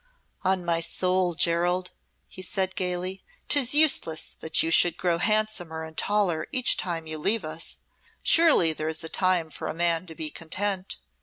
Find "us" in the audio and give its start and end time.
7.45-7.81